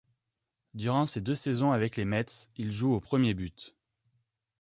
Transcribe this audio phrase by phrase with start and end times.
[0.73, 3.75] Durant ses deux saisons avec les Mets, il joue au premier but.